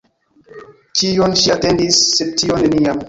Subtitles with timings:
[1.01, 2.99] Ĉion ŝi atendis, sed tion— neniam.